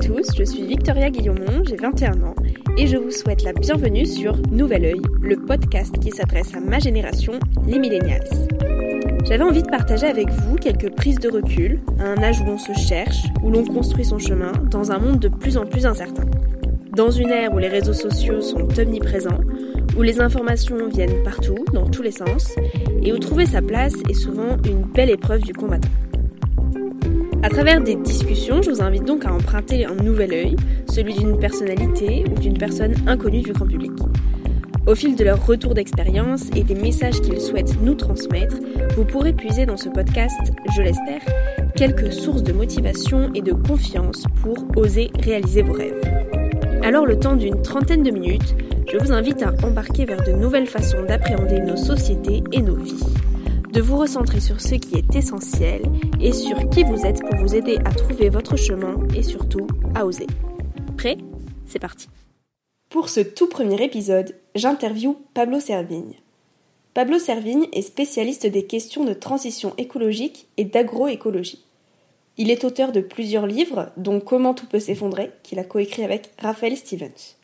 [0.00, 2.34] Tous, je suis Victoria Guillaumont, j'ai 21 ans
[2.78, 6.78] et je vous souhaite la bienvenue sur Nouvel Oeil, le podcast qui s'adresse à ma
[6.78, 7.34] génération,
[7.66, 8.24] les millennials.
[9.26, 12.56] J'avais envie de partager avec vous quelques prises de recul, à un âge où l'on
[12.56, 16.24] se cherche, où l'on construit son chemin, dans un monde de plus en plus incertain.
[16.96, 19.40] Dans une ère où les réseaux sociaux sont omniprésents,
[19.98, 22.54] où les informations viennent partout, dans tous les sens,
[23.02, 25.90] et où trouver sa place est souvent une belle épreuve du combattant.
[27.50, 30.56] Travers des discussions, je vous invite donc à emprunter un nouvel œil,
[30.88, 33.90] celui d'une personnalité ou d'une personne inconnue du grand public.
[34.86, 38.56] Au fil de leur retour d'expérience et des messages qu'ils souhaitent nous transmettre,
[38.96, 41.20] vous pourrez puiser dans ce podcast, je l'espère,
[41.74, 46.00] quelques sources de motivation et de confiance pour oser réaliser vos rêves.
[46.82, 48.54] Alors le temps d'une trentaine de minutes,
[48.90, 53.04] je vous invite à embarquer vers de nouvelles façons d'appréhender nos sociétés et nos vies
[53.72, 55.82] de vous recentrer sur ce qui est essentiel
[56.20, 60.04] et sur qui vous êtes pour vous aider à trouver votre chemin et surtout à
[60.06, 60.26] oser.
[60.96, 61.18] Prêt?
[61.66, 62.08] C'est parti.
[62.88, 66.14] Pour ce tout premier épisode, j'interviewe Pablo Servigne.
[66.94, 71.64] Pablo Servigne est spécialiste des questions de transition écologique et d'agroécologie.
[72.36, 76.32] Il est auteur de plusieurs livres, dont Comment tout peut s'effondrer, qu'il a coécrit avec
[76.38, 77.36] Raphaël Stevens.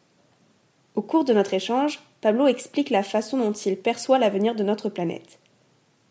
[0.96, 4.88] Au cours de notre échange, Pablo explique la façon dont il perçoit l'avenir de notre
[4.88, 5.38] planète.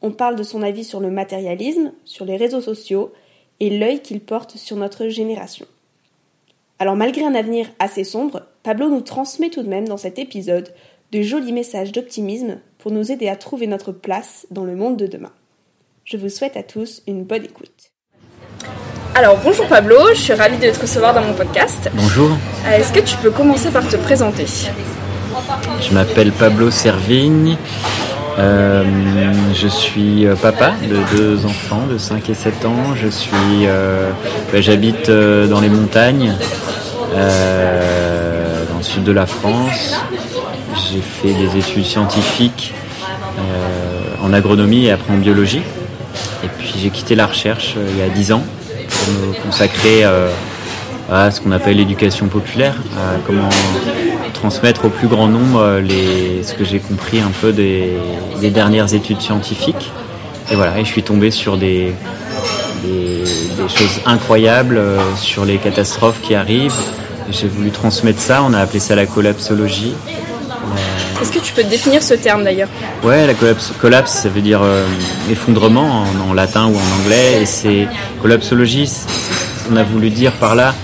[0.01, 3.13] On parle de son avis sur le matérialisme, sur les réseaux sociaux
[3.59, 5.65] et l'œil qu'il porte sur notre génération.
[6.79, 10.73] Alors malgré un avenir assez sombre, Pablo nous transmet tout de même dans cet épisode
[11.11, 15.07] de jolis messages d'optimisme pour nous aider à trouver notre place dans le monde de
[15.07, 15.31] demain.
[16.03, 17.91] Je vous souhaite à tous une bonne écoute.
[19.15, 21.89] Alors bonjour Pablo, je suis ravie de te recevoir dans mon podcast.
[21.93, 22.31] Bonjour.
[22.65, 24.45] Euh, est-ce que tu peux commencer par te présenter?
[25.79, 27.57] Je m'appelle Pablo Servigne.
[28.37, 28.83] Euh,
[29.53, 32.95] je suis euh, papa de deux enfants de 5 et 7 ans.
[32.95, 33.31] Je suis,
[33.63, 34.09] euh,
[34.51, 36.33] bah, j'habite dans les montagnes,
[37.13, 39.95] dans le sud de la France.
[40.75, 42.73] J'ai fait des études scientifiques
[44.21, 45.61] en agronomie et après en biologie.
[46.43, 48.43] Et puis j'ai quitté la recherche il y a 10 ans
[48.89, 50.03] pour me consacrer
[51.11, 53.49] à ce qu'on appelle l'éducation populaire, à comment
[54.33, 57.97] transmettre au plus grand nombre euh, les, ce que j'ai compris un peu des,
[58.51, 59.91] dernières études scientifiques.
[60.51, 61.93] Et voilà, et je suis tombé sur des,
[62.83, 63.23] des,
[63.67, 66.75] choses incroyables, euh, sur les catastrophes qui arrivent.
[67.31, 69.95] J'ai voulu transmettre ça, on a appelé ça la collapsologie.
[70.09, 72.69] Euh, Est-ce que tu peux définir ce terme d'ailleurs?
[73.03, 74.61] Ouais, la collapse, collapse, ça veut dire
[75.31, 77.41] effondrement en, latin ou en anglais.
[77.41, 77.87] Et c'est
[78.21, 78.91] collapsologie,
[79.71, 80.75] on a voulu dire par là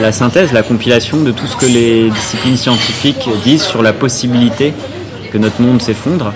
[0.00, 4.72] la, synthèse, la compilation de tout ce que les disciplines scientifiques disent sur la possibilité
[5.32, 6.32] que notre monde s'effondre,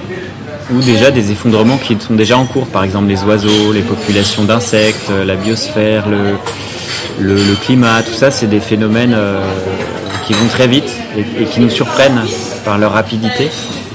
[0.71, 4.45] ou déjà des effondrements qui sont déjà en cours, par exemple les oiseaux, les populations
[4.45, 9.41] d'insectes, la biosphère, le, climat, tout ça, c'est des phénomènes euh,
[10.27, 12.23] qui vont très vite et, qui nous surprennent
[12.65, 13.51] par leur rapidité.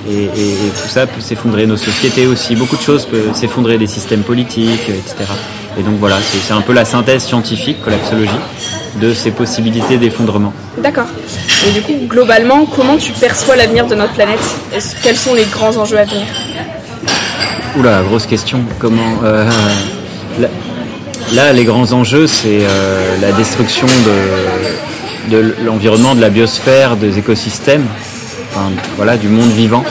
[0.09, 4.23] Et tout ça peut s'effondrer, nos sociétés aussi, beaucoup de choses peuvent s'effondrer, des systèmes
[4.23, 5.25] politiques, etc.
[5.79, 8.31] Et donc voilà, c'est un peu la synthèse scientifique, collapsologie,
[8.99, 10.51] de ces possibilités d'effondrement.
[10.81, 11.05] D'accord.
[11.67, 14.39] Et du coup, globalement, comment tu perçois l'avenir de notre planète?
[15.03, 16.25] Quels sont les grands enjeux à venir?
[17.77, 18.61] Oula, grosse question.
[18.79, 19.47] Comment euh,
[21.33, 23.87] là, les grands enjeux, c'est euh, la destruction
[25.29, 27.85] de, de l'environnement, de la biosphère, des écosystèmes,
[28.49, 29.83] enfin, voilà, du monde vivant.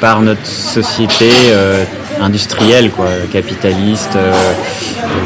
[0.00, 1.30] par notre société
[2.20, 4.18] industrielle, quoi, capitaliste,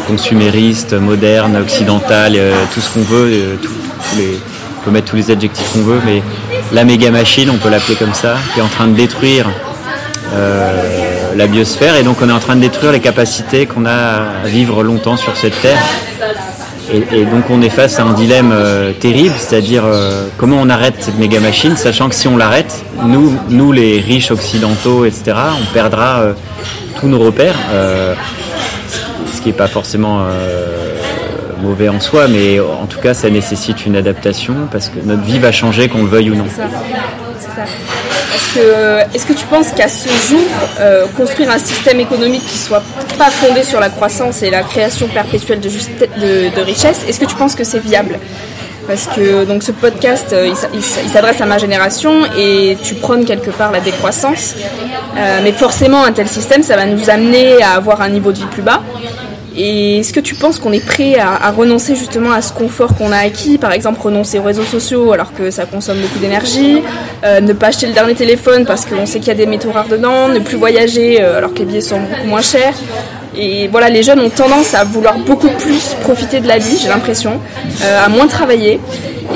[0.07, 2.39] consumériste, moderne, occidentale,
[2.75, 3.59] tout ce qu'on veut,
[4.17, 4.39] les,
[4.79, 6.23] on peut mettre tous les adjectifs qu'on veut, mais
[6.73, 9.47] la méga machine, on peut l'appeler comme ça, qui est en train de détruire
[11.37, 14.47] la biosphère, et donc on est en train de détruire les capacités qu'on a à
[14.47, 15.79] vivre longtemps sur cette terre.
[16.93, 20.95] Et, donc on est face à un dilemme euh, terrible, c'est-à-dire euh, comment on arrête
[20.99, 25.73] cette méga machine, sachant que si on l'arrête, nous, nous les riches occidentaux, etc., on
[25.73, 26.33] perdra euh,
[27.01, 27.57] tous nos repères,
[29.33, 30.27] ce qui n'est pas forcément
[31.63, 35.39] mauvais en soi, mais en tout cas ça nécessite une adaptation parce que notre vie
[35.39, 36.47] va changer qu'on le veuille ou non.
[36.49, 36.69] C'est ça.
[37.57, 37.71] ça.
[39.15, 40.41] Est-ce que, tu penses qu'à ce jour,
[41.17, 42.83] construire un système économique qui soit
[43.17, 47.37] pas fondé sur la croissance et la création perpétuelle de, de, richesse, est-ce que tu
[47.37, 48.19] penses que c'est viable?
[48.91, 53.51] Parce que donc ce podcast euh, il, s'adresse à ma génération et tu prônes quelque
[53.51, 54.57] part la décroissance
[55.17, 58.39] euh, mais forcément un tel système ça va nous amener à avoir un niveau de
[58.39, 58.83] vie plus bas
[59.57, 63.11] et est-ce que tu penses qu'on est prêt à, renoncer justement à ce confort qu'on
[63.11, 66.81] a acquis Par exemple, renoncer aux réseaux sociaux alors que ça consomme beaucoup d'énergie,
[67.25, 69.73] euh, ne pas acheter le dernier téléphone parce qu'on sait qu'il y a des métaux
[69.73, 72.75] rares dedans, ne plus voyager alors que les billets sont beaucoup moins chers.
[73.37, 76.89] Et voilà, les jeunes ont tendance à vouloir beaucoup plus profiter de la vie, j'ai
[76.89, 77.41] l'impression,
[77.83, 78.81] euh, à moins travailler.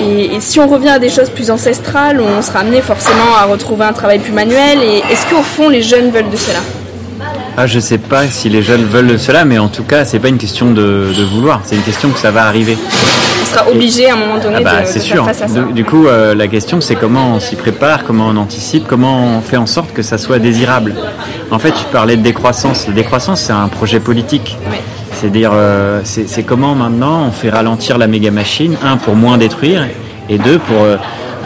[0.01, 3.85] Et, si on revient à des choses plus ancestrales, on sera amené forcément à retrouver
[3.85, 4.83] un travail plus manuel.
[4.83, 6.59] Et est-ce qu'au fond, les jeunes veulent de cela?
[7.57, 10.29] Ah, je sais pas si les jeunes veulent cela, mais en tout cas, c'est pas
[10.29, 12.77] une question de, vouloir, c'est une question que ça va arriver.
[13.43, 15.17] On sera obligé à un moment donné ah bah, de, de sûr.
[15.17, 15.61] faire face à ça.
[15.73, 19.41] Du, coup, euh, la question, c'est comment on s'y prépare, comment on anticipe, comment on
[19.41, 20.95] fait en sorte que ça soit désirable.
[21.51, 22.89] En fait, tu parlais de décroissance.
[22.89, 24.59] La décroissance, c'est un projet politique.
[25.13, 29.87] C'est-à-dire, euh, c'est comment maintenant on fait ralentir la méga machine, un pour moins détruire,
[30.29, 30.97] et deux pour euh,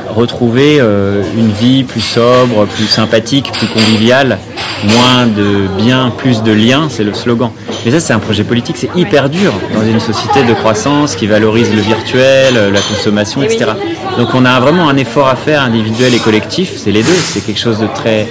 [0.09, 4.39] retrouver une vie plus sobre, plus sympathique, plus conviviale
[4.85, 7.51] moins de biens, plus de liens, c'est le slogan.
[7.85, 11.27] Mais ça, c'est un projet politique, c'est hyper dur dans une société de croissance qui
[11.27, 13.73] valorise le virtuel, euh, la consommation, etc.
[14.19, 17.45] Donc on a vraiment un effort à faire individuel et collectif, c'est les deux, c'est
[17.45, 18.29] quelque chose de très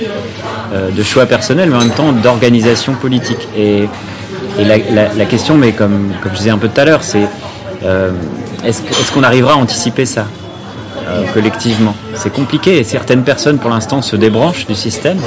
[0.74, 3.48] euh, de choix personnel, mais en même temps d'organisation politique.
[3.58, 3.88] Et,
[4.60, 7.28] la, question, mais comme, comme je disais un peu tout à l'heure, c'est
[7.86, 8.10] euh,
[8.66, 10.26] est-ce qu'on arrivera à anticiper ça?
[11.34, 15.20] Collectivement C'est compliqué et certaines personnes pour l'instant se débranchent du système.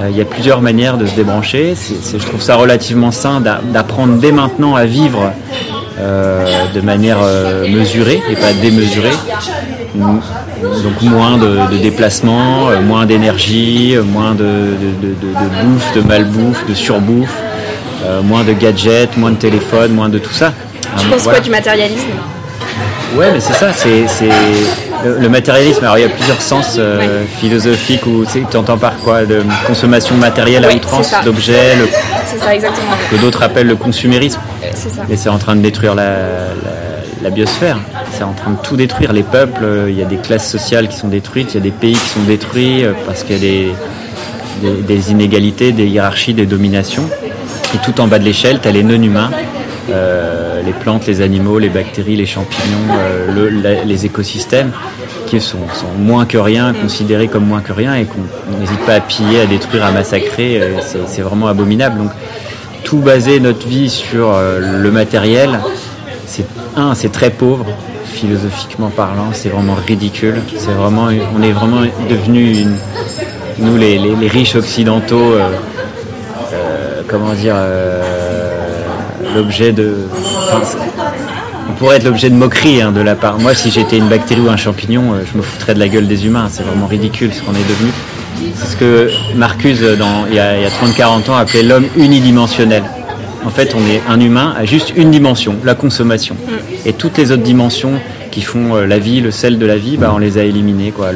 [0.00, 1.74] Euh, il y a plusieurs manières de se débrancher.
[1.74, 5.32] je trouve ça relativement sain d'apprendre dès maintenant à vivre
[5.98, 9.16] euh, de manière euh, mesurée et pas démesurée.
[9.96, 14.76] Donc moins de, déplacements, moins d'énergie, moins de,
[15.64, 17.36] bouffe, de malbouffe, de surbouffe,
[18.22, 20.52] moins de gadgets, moins de téléphone, moins de tout ça.
[20.96, 22.06] Tu penses quoi du matérialisme?
[23.16, 24.06] Ouais, mais c'est ça, c'est
[25.04, 29.24] le, matérialisme, alors il y a plusieurs sens euh, philosophiques où tu entends par quoi
[29.24, 31.76] De consommation matérielle à outrance d'objets,
[33.10, 34.40] que d'autres appellent le consumérisme.
[35.08, 37.78] Mais c'est en train de détruire la, biosphère,
[38.12, 39.12] c'est en train de tout détruire.
[39.12, 41.62] Les peuples, euh, il y a des classes sociales qui sont détruites, il y a
[41.62, 43.74] des pays qui sont détruits euh, parce qu'il y a
[44.62, 47.06] des, des, inégalités, des hiérarchies, des dominations.
[47.74, 49.30] Et tout en bas de l'échelle, tu as les non-humains
[49.90, 54.72] euh, les plantes, les animaux, les bactéries, les champignons, euh, les écosystèmes
[55.26, 55.58] qui sont,
[55.98, 59.46] moins que rien, considérés comme moins que rien et qu'on n'hésite pas à piller, à
[59.46, 60.60] détruire, à massacrer.
[60.60, 61.98] Euh, c'est vraiment abominable.
[61.98, 62.10] Donc
[62.84, 65.58] tout baser notre vie sur le matériel,
[66.26, 66.46] c'est
[66.76, 67.66] un, c'est très pauvre
[68.04, 70.36] philosophiquement parlant, c'est vraiment ridicule.
[70.56, 72.66] C'est vraiment, on est vraiment devenu
[73.58, 75.34] nous les, riches occidentaux,
[77.08, 77.56] comment dire
[79.38, 79.94] l'objet de.
[81.68, 83.38] on pourrait être l'objet de moquerie hein, de la part.
[83.38, 86.08] Moi, si j'étais une bactérie ou un champignon, euh, je me foutrais de la gueule
[86.08, 86.48] des humains.
[86.50, 87.90] C'est vraiment ridicule ce qu'on est devenu.
[88.56, 92.82] C'est ce que Marcuse, dans, il y a, a 30-40 ans, appelait l'homme unidimensionnel.
[93.44, 96.36] En fait, on est un humain à juste une dimension, la consommation.
[96.84, 97.92] Et toutes les autres dimensions
[98.32, 100.90] qui font euh, la vie, le sel de la vie, bah, on les a éliminées.
[100.90, 101.10] Quoi.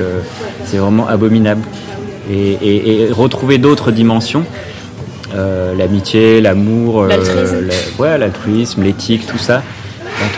[0.64, 1.62] c'est vraiment abominable.
[2.30, 4.44] et retrouver d'autres dimensions,
[5.34, 9.62] euh, l'amitié, l'amour, euh, l'altruisme, l'éthique, tout ça.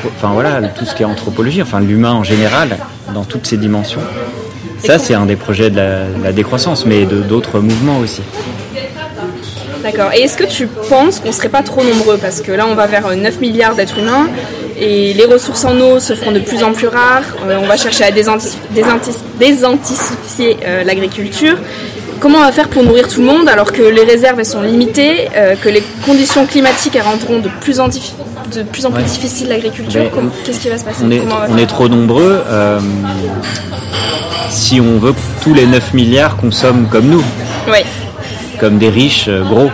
[0.07, 2.77] enfin voilà, tout ce qui est anthropologie, enfin l'humain en général,
[3.13, 4.01] dans toutes ses dimensions.
[4.79, 5.81] Ça, c'est un des projets de
[6.23, 8.23] la, décroissance, mais de d'autres mouvements aussi.
[9.83, 10.13] D'accord.
[10.15, 12.19] Et est-ce que tu penses qu'on ne serait pas trop nombreux?
[12.19, 14.29] Parce que là, on va vers 9 milliards d'êtres humains
[14.79, 17.23] et les ressources en eau se feront de plus en plus rares.
[17.47, 21.57] Euh, on va chercher à désanticiper l'agriculture
[22.25, 25.29] comment on va faire pour nourrir tout le monde alors que les réserves sont limitées,
[25.37, 30.01] euh, que les conditions climatiques rendront de plus en, de plus, en plus difficile l'agriculture
[30.43, 31.03] Qu'est-ce qui va se passer?
[31.05, 32.43] On est, on est trop nombreux.
[32.49, 32.81] Euh,
[34.49, 37.23] si on veut que tous les 9 milliards consomment comme nous.
[37.69, 37.81] Oui.
[38.59, 39.71] Comme des riches euh, gros.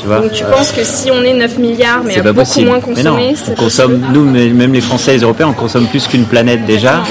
[0.00, 0.20] Tu vois?
[0.20, 2.68] Donc tu penses que si on est 9 milliards, mais à beaucoup possible.
[2.68, 6.26] moins consommer, on consomme, nous, même les Français et les Européens, on consomme plus qu'une
[6.26, 7.02] planète déjà.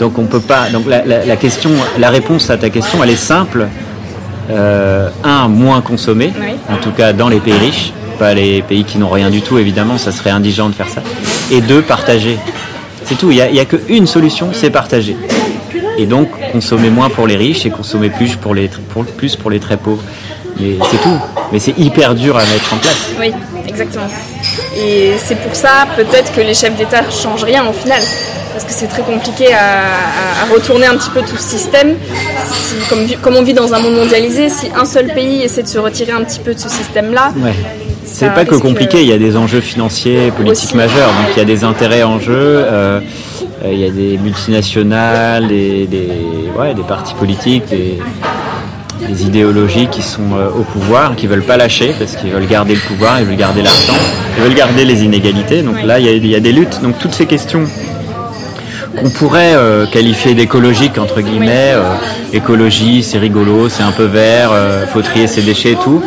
[0.00, 0.70] Donc on peut pas.
[0.70, 3.68] Donc la, question, la réponse à ta question, elle est simple.
[4.50, 6.32] Euh, un, moins consommer,
[6.68, 9.58] en tout cas dans les pays riches, pas les pays qui n'ont rien du tout,
[9.58, 11.02] évidemment, ça serait indigent de faire ça.
[11.52, 12.36] Et deux, partager.
[13.04, 15.16] C'est tout, il n'y a, a qu'une solution, c'est partager.
[15.98, 18.70] Et donc consommer moins pour les riches et consommer plus pour les,
[19.16, 20.02] plus pour les très pauvres.
[20.58, 21.18] Mais c'est tout.
[21.52, 23.10] Mais c'est hyper dur à mettre en place.
[23.20, 23.32] Oui,
[23.68, 24.08] exactement.
[24.76, 28.00] Et c'est pour ça peut-être que les chefs d'État changent rien au final
[28.52, 31.94] parce que c'est très compliqué à, retourner un petit peu tout ce système.
[33.22, 36.12] comme, on vit dans un monde mondialisé, si un seul pays essaie de se retirer
[36.12, 37.54] un petit peu de ce système-là, ouais.
[38.04, 41.42] c'est pas que compliqué, il y a des enjeux financiers, politiques majeurs, donc il y
[41.42, 42.34] a des intérêts en jeu.
[42.34, 43.00] Euh,
[43.64, 47.98] euh, il y a des multinationales, des, des, des partis politiques, des,
[49.22, 52.80] idéologies qui sont euh, au pouvoir, qui veulent pas lâcher parce qu'ils veulent garder le
[52.80, 53.94] pouvoir, ils veulent garder l'argent,
[54.36, 55.62] ils veulent garder les inégalités.
[55.62, 56.80] Donc là, il y, il y, a, des luttes.
[56.82, 57.64] Donc toutes ces questions
[58.96, 61.72] qu'on pourrait euh, qualifier d'écologique entre guillemets.
[61.74, 61.94] Euh,
[62.32, 66.02] écologie, c'est rigolo, c'est un peu vert, euh, faut trier ses déchets et tout.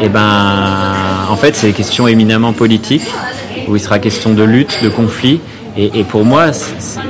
[0.00, 0.94] Et eh ben,
[1.28, 3.06] en fait, c'est des questions éminemment politiques
[3.68, 5.40] où il sera question de lutte, de conflit.
[5.76, 7.00] Et, pour moi, c'est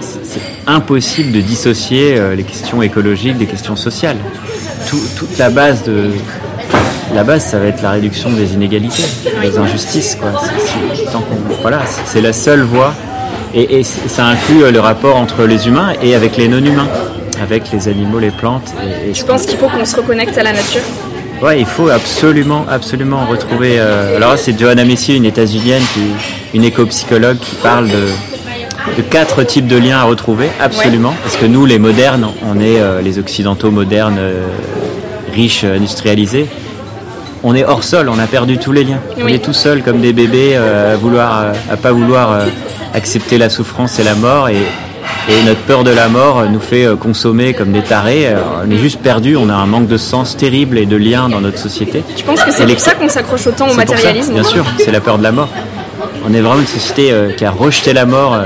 [0.68, 4.18] impossible de dissocier les questions écologiques des questions sociales.
[4.88, 6.10] toute la base de
[7.12, 9.02] la base, ça va être la réduction des inégalités,
[9.40, 10.14] des injustices.
[10.14, 10.32] Quoi.
[11.60, 12.94] voilà, c'est la seule voie
[13.54, 16.88] et, ça inclut euh, le rapport entre les humains et avec les non-humains,
[17.42, 18.72] avec les animaux, les plantes.
[19.06, 20.80] Et, je pense qu'il faut qu'on se reconnecte à la nature?
[21.42, 23.76] Ouais, il faut absolument, absolument retrouver.
[23.78, 25.82] Euh, alors c'est Johanna Messier, une états-unienne,
[26.54, 31.14] une éco-psychologue, qui parle de, quatre types de liens à retrouver, absolument.
[31.22, 34.20] Parce que nous, les modernes, on est euh, les occidentaux modernes,
[35.34, 36.46] riches, industrialisés.
[37.42, 39.00] On est hors sol, on a perdu tous les liens.
[39.20, 42.38] On est tout seul comme des bébés à vouloir, à pas vouloir
[42.94, 44.56] accepter la souffrance et la mort et,
[45.46, 48.28] notre peur de la mort nous fait euh, consommer comme des tarés.
[48.28, 51.28] Euh, on est juste perdu, on a un manque de sens terrible et de lien
[51.28, 52.02] dans notre société.
[52.16, 55.00] Tu penses que c'est pour ça qu'on s'accroche autant au matérialisme Bien sûr, c'est la
[55.00, 55.48] peur de la mort.
[56.24, 58.36] On est vraiment une société euh, qui a rejeté la mort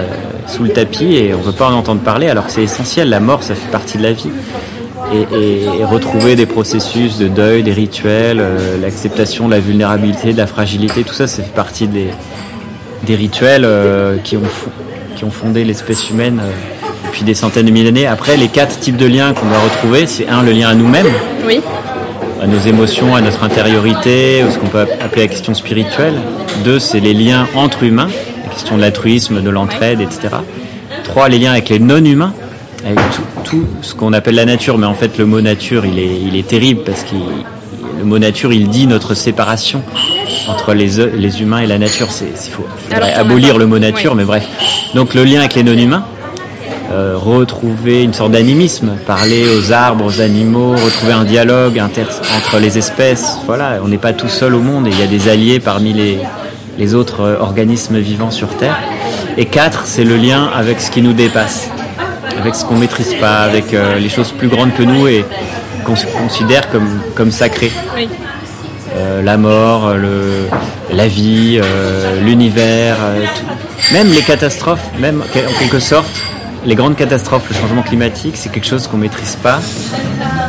[0.47, 3.09] sous le tapis et on ne veut pas en entendre parler alors que c'est essentiel,
[3.09, 4.31] la mort ça fait partie de la vie.
[5.13, 8.43] Et, retrouver des processus de deuil, des rituels,
[8.83, 12.09] l'acceptation de la vulnérabilité, de la fragilité, tout ça, ça fait partie des,
[13.07, 14.43] des rituels euh, qui, ont,
[15.15, 16.51] qui ont fondé l'espèce humaine euh,
[17.07, 18.07] depuis des centaines de milliers d'années.
[18.07, 21.07] Après, les quatre types de liens qu'on doit retrouver, c'est un, le lien à nous-mêmes.
[21.47, 21.61] Oui.
[22.43, 26.15] À nos émotions, à notre intériorité, ce qu'on peut appeler la question spirituelle.
[26.65, 28.09] Deux, c'est les liens entre humains,
[28.45, 30.29] la question de l'altruisme, de l'entraide, etc.
[31.05, 32.35] Trois, les liens avec les non-humains,
[32.85, 32.99] avec
[33.45, 34.79] tout, ce qu'on appelle la nature.
[34.79, 37.15] Mais en fait, le mot nature, il est, il est terrible parce que
[37.99, 39.83] le mot nature, il dit notre séparation
[40.49, 42.09] entre les, les humains et la nature.
[42.21, 42.67] Il faut
[43.15, 44.45] abolir le mot nature, mais bref.
[44.95, 46.05] Donc le lien avec les non-humains,
[46.93, 52.79] euh, retrouver une sorte d'animisme, parler aux arbres, aux animaux, retrouver un dialogue entre les
[52.79, 53.39] espèces.
[53.47, 55.93] Voilà, on n'est pas tout seul au monde et il y a des alliés parmi
[55.93, 56.19] les,
[56.79, 58.79] les autres euh, organismes vivants sur Terre.
[59.37, 61.71] Et quatre, c'est le lien avec ce qui nous dépasse,
[62.41, 65.25] avec ce qu'on maîtrise pas, avec euh, les choses plus grandes que nous et
[65.85, 67.73] qu'on considère comme, comme sacrées.
[67.97, 68.09] Oui.
[68.95, 72.97] Euh, la mort, euh, le, la vie, euh, l'univers,
[73.93, 76.11] même les catastrophes, même en quelque sorte,
[76.65, 79.61] les grandes catastrophes, le changement climatique, c'est quelque chose qu'on maîtrise pas.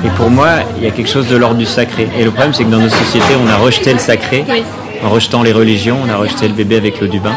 [0.05, 2.07] Et pour moi, il y a quelque chose de l'ordre du sacré.
[2.17, 4.45] Et le problème, c'est que dans nos sociétés, on a rejeté le sacré,
[5.03, 7.35] en rejetant les religions, on a rejeté le bébé avec l'eau du bain.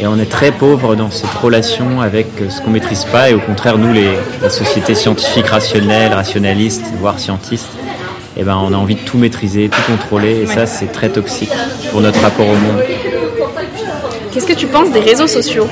[0.00, 3.30] Et on est très pauvre dans cette relation avec ce qu'on maîtrise pas.
[3.30, 4.10] Et au contraire, nous, les,
[4.42, 7.70] les sociétés scientifiques rationnelles, rationalistes, voire scientistes,
[8.38, 11.50] eh ben, on a envie de tout maîtriser, tout contrôler, et ça, c'est très toxique
[11.90, 12.82] pour notre rapport au monde.
[14.32, 15.66] Qu'est-ce que tu penses des réseaux sociaux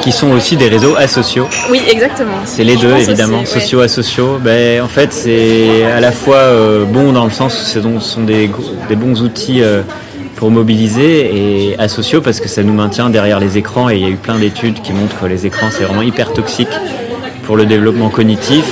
[0.00, 1.46] Qui sont aussi des réseaux asociaux.
[1.70, 2.38] Oui, exactement.
[2.44, 4.38] C'est les deux, évidemment, sociaux-asociaux.
[4.40, 8.22] Ben, en fait, c'est à la fois euh, bon dans le sens où ce sont
[8.22, 8.50] des,
[8.96, 9.82] bons outils euh,
[10.34, 14.06] pour mobiliser et asociaux parce que ça nous maintient derrière les écrans et il y
[14.06, 16.68] a eu plein d'études qui montrent que les écrans c'est vraiment hyper toxique
[17.44, 18.64] pour le développement cognitif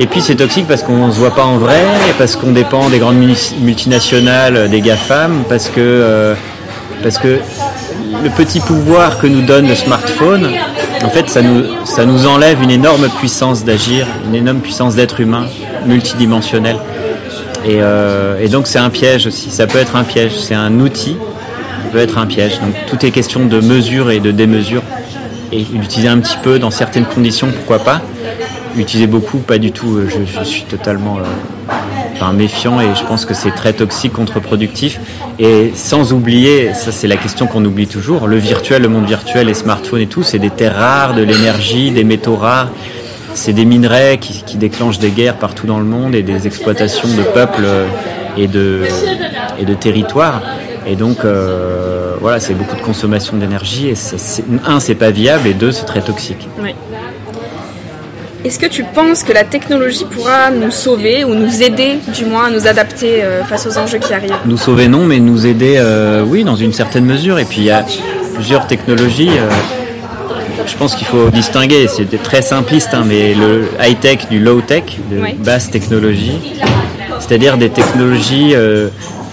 [0.00, 1.82] et puis c'est toxique parce qu'on ne se voit pas en vrai,
[2.18, 3.18] parce qu'on dépend des grandes
[3.60, 6.34] multinationales, des GAFAM, parce que, euh,
[7.02, 7.38] parce que
[8.22, 10.50] le petit pouvoir que nous donne le smartphone,
[11.04, 15.20] en fait, ça nous, ça nous enlève une énorme puissance d'agir, une énorme puissance d'être
[15.20, 15.46] humain,
[15.86, 16.76] multidimensionnel.
[17.64, 20.80] Et, euh, et donc c'est un piège aussi, ça peut être un piège, c'est un
[20.80, 21.16] outil,
[21.84, 22.58] ça peut être un piège.
[22.60, 24.82] Donc tout est question de mesure et de démesure,
[25.52, 28.02] et l'utiliser un petit peu dans certaines conditions, pourquoi pas
[28.76, 30.00] utiliser beaucoup, pas du tout.
[30.08, 31.18] Je, je suis totalement
[32.14, 35.00] enfin, méfiant et je pense que c'est très toxique, contre-productif.
[35.38, 39.46] Et sans oublier, ça c'est la question qu'on oublie toujours, le virtuel, le monde virtuel,
[39.46, 42.70] les smartphones et tout, c'est des terres rares, de l'énergie, des métaux rares.
[43.34, 47.22] C'est des minerais qui, déclenchent des guerres partout dans le monde et des exploitations de
[47.22, 47.66] peuples
[48.36, 48.82] et de,
[49.58, 50.40] et de territoires.
[50.86, 53.88] Et donc, euh, voilà, c'est beaucoup de consommation d'énergie.
[53.88, 53.94] Et
[54.66, 56.46] un, c'est pas viable, et deux, c'est très toxique.
[56.62, 56.74] Oui.
[58.44, 62.48] Est-ce que tu penses que la technologie pourra nous sauver ou nous aider, du moins,
[62.48, 64.36] à nous adapter euh, face aux enjeux qui arrivent?
[64.44, 67.38] Nous sauver, non, mais nous aider, euh, oui, dans une certaine mesure.
[67.38, 67.86] Et puis, il y a
[68.34, 69.30] plusieurs technologies.
[69.30, 69.48] Euh,
[70.66, 75.42] je pense qu'il faut distinguer, c'est très simpliste, hein, mais le high-tech du low-tech, de
[75.42, 76.38] basse technologie,
[77.20, 78.54] c'est-à-dire des technologies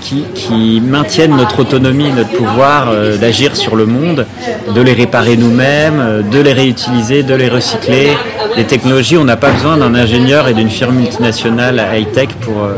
[0.01, 4.25] qui, maintiennent notre autonomie, notre pouvoir euh, d'agir sur le monde,
[4.73, 8.11] de les réparer nous-mêmes, euh, de les réutiliser, de les recycler.
[8.57, 12.75] Les technologies, on n'a pas besoin d'un ingénieur et d'une firme multinationale high-tech pour, euh,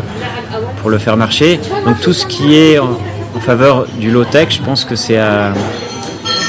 [0.81, 1.59] pour le faire marcher.
[1.85, 2.99] Donc tout ce qui est en,
[3.39, 5.53] faveur du low-tech, je pense que c'est à,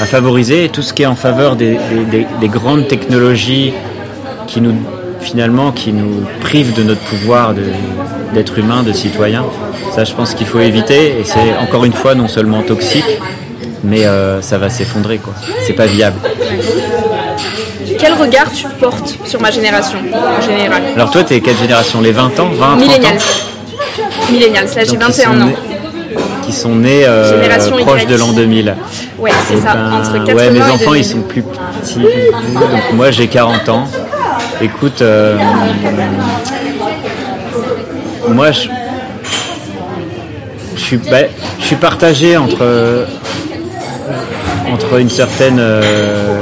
[0.07, 0.69] favoriser.
[0.69, 1.79] Tout ce qui est en faveur des
[2.45, 3.73] grandes technologies
[4.47, 4.75] qui nous
[5.25, 7.55] finalement qui nous privent de notre pouvoir
[8.35, 9.45] d'être humain, de citoyen.
[9.95, 11.21] Ça, je pense qu'il faut éviter.
[11.21, 13.05] Et c'est encore une fois non seulement toxique,
[13.83, 15.19] mais euh, ça va s'effondrer.
[15.19, 15.33] quoi.
[15.67, 16.17] C'est pas viable.
[17.99, 19.99] Quel regard tu portes sur ma génération
[20.39, 20.83] en général?
[20.95, 22.01] Alors toi, tu es quelle génération?
[22.01, 22.51] Les 20 ans?
[22.53, 23.19] 20 Millennials.
[24.31, 25.53] Millennials, là j'ai 21 ans.
[26.45, 27.41] qui sont nés euh,
[27.85, 28.75] proches de l'an 2000.
[29.19, 32.01] Ouais, c'est ça, ben, entre ouais, mes enfants ils sont plus petits.
[32.01, 33.85] Donc moi j'ai 40 ans.
[34.61, 35.37] Écoute, euh,
[38.29, 38.69] moi je,
[40.77, 41.19] suis, bah,
[41.59, 43.07] je suis partagé entre,
[44.73, 45.59] entre une certaine.
[45.59, 46.41] Euh,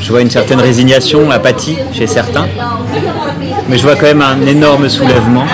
[0.00, 2.46] je vois une certaine résignation, apathie chez certains,
[3.68, 5.44] mais je vois quand même un énorme soulèvement.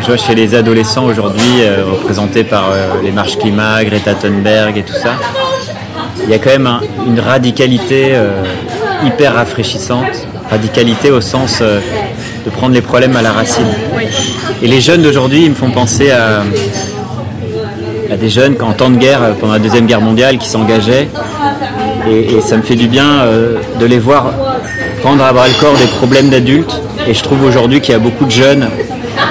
[0.00, 2.70] Je vois chez les adolescents aujourd'hui, euh, représentés par
[3.02, 5.14] les marches climat, Greta Thunberg et tout ça,
[6.22, 6.68] il y a quand même
[7.06, 8.14] une radicalité
[9.04, 11.80] hyper rafraîchissante radicalité au sens euh,
[12.44, 13.66] de prendre les problèmes à la racine.
[14.62, 16.44] Et les jeunes d'aujourd'hui, ils me font penser à,
[18.12, 21.08] à des jeunes en temps de guerre, euh, pendant la Deuxième Guerre mondiale, qui s'engageaient.
[22.08, 24.32] Et, ça me fait du bien euh, de les voir
[25.02, 26.80] prendre à bras le corps des problèmes d'adultes.
[27.08, 28.68] Et je trouve aujourd'hui qu'il y a beaucoup de jeunes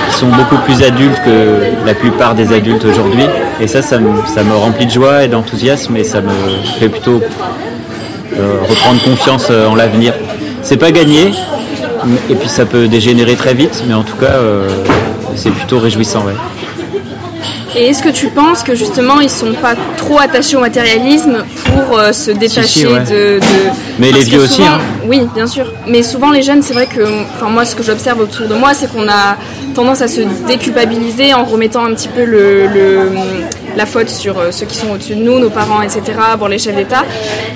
[0.09, 3.25] qui sont beaucoup plus adultes que la plupart des adultes aujourd'hui.
[3.61, 6.35] Et ça, ça me, ça me, remplit de joie et d'enthousiasme et ça me
[6.79, 7.21] fait plutôt
[8.69, 10.13] reprendre confiance en l'avenir
[10.63, 11.31] c'est pas gagné,
[12.29, 14.67] et puis ça peut dégénérer très vite, mais en tout cas, euh,
[15.35, 16.25] c'est plutôt réjouissant.
[16.25, 16.33] Ouais.
[17.75, 21.97] Et est-ce que tu penses que justement ils sont pas trop attachés au matérialisme pour
[21.97, 23.39] euh, se détacher de,
[23.97, 24.61] Mais les vieux aussi.
[24.61, 24.79] Hein.
[25.07, 25.73] Oui, bien sûr.
[25.87, 27.01] Mais souvent les jeunes, c'est vrai que,
[27.35, 29.37] enfin moi, ce que j'observe autour de moi, c'est qu'on a
[29.73, 32.67] tendance à se déculpabiliser en remettant un petit peu le
[33.75, 36.01] la faute sur euh, ceux qui sont au-dessus de nous, nos parents, etc.,
[36.37, 37.05] pour les chefs d'État,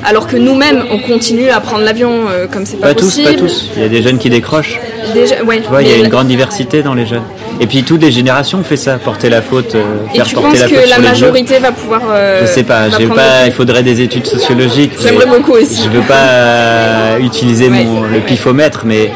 [0.03, 3.29] alors que nous-mêmes, on continue à prendre l'avion euh, comme c'est pas, pas possible.
[3.29, 3.69] Tous, pas tous.
[3.75, 4.79] Il y a des jeunes qui décrochent.
[5.13, 7.23] Déjà, ouais, tu vois, il y a une grande diversité dans les jeunes.
[7.59, 10.59] Et puis toutes les générations fait ça, porter la faute, euh, faire Et tu porter
[10.59, 12.01] penses la que la majorité va pouvoir.
[12.41, 13.45] je sais pas, j'ai pas.
[13.45, 14.93] Il faudrait des études sociologiques.
[15.01, 15.83] J'aimerais beaucoup aussi.
[15.83, 19.11] Je veux pas utiliser mon, le pifomètre, mais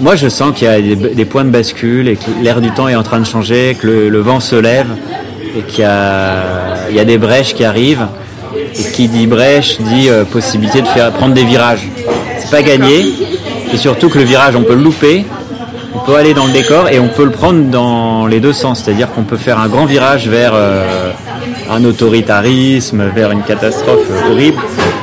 [0.00, 2.88] moi je sens qu'il y a des, points de bascule et que l'air du temps
[2.88, 4.88] est en train de changer, que le vent se lève
[5.56, 8.06] et qu'il y, y a, des brèches qui arrivent.
[8.54, 11.88] Et qui dit brèche dit euh, possibilité de faire prendre des virages.
[12.38, 13.06] C'est pas gagné.
[13.72, 15.24] Et surtout que le virage, on peut le louper,
[15.94, 18.82] on peut aller dans le décor et on peut le prendre dans les deux sens.
[18.82, 21.10] C'est-à-dire qu'on peut faire un grand virage vers euh,
[21.70, 24.60] un autoritarisme, vers une catastrophe horrible,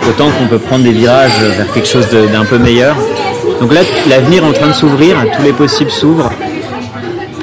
[0.08, 2.96] autant qu'on peut prendre des virages vers quelque chose d'un peu meilleur.
[3.60, 6.32] Donc là, l'avenir est en train de s'ouvrir, tous les possibles s'ouvrent